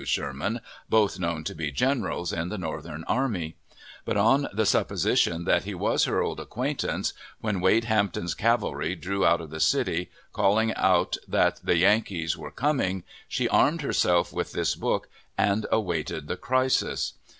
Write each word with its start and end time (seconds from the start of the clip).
Sherman, 0.03 0.61
both 0.89 1.19
known 1.19 1.43
to 1.43 1.53
be 1.53 1.69
generals 1.71 2.33
in 2.33 2.49
the 2.49 2.57
Northern 2.57 3.03
army; 3.03 3.55
but, 4.03 4.17
on 4.17 4.47
the 4.51 4.65
supposition 4.65 5.43
that 5.43 5.63
he 5.65 5.75
was 5.75 6.05
her 6.05 6.23
old 6.23 6.39
acquaintance, 6.39 7.13
when 7.39 7.61
Wade 7.61 7.83
Hampton's 7.83 8.33
cavalry 8.33 8.95
drew 8.95 9.23
out 9.23 9.41
of 9.41 9.51
the 9.51 9.59
city, 9.59 10.09
calling 10.33 10.73
out 10.73 11.17
that 11.27 11.59
the 11.63 11.77
Yankees 11.77 12.35
were 12.35 12.49
coming, 12.49 13.03
she 13.27 13.47
armed 13.47 13.83
herself 13.83 14.33
with 14.33 14.53
this 14.53 14.73
book, 14.73 15.07
and 15.37 15.67
awaited 15.71 16.27
the 16.27 16.35
crisis. 16.35 17.13